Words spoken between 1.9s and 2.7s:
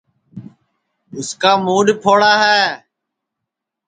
پھوڑا ہے